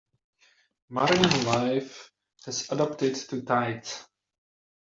Marine 0.89 1.43
life 1.45 2.09
has 2.45 2.71
adapted 2.71 3.13
to 3.13 3.43
tides. 3.43 4.03